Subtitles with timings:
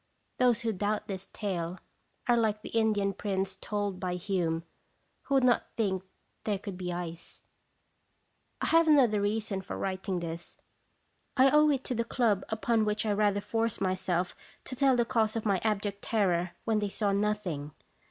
[0.39, 1.77] Those who doubt this tale
[2.27, 4.63] are like the Indian prince told of by Hume,
[5.25, 6.01] who would not think
[6.43, 7.43] thare could be ice.
[8.63, 10.59] 1 have another reason for writing this;
[11.37, 14.35] I owe it to the club upon which I rather forced myself
[14.65, 17.75] to tell the cause of my abject terror when they saw nothing.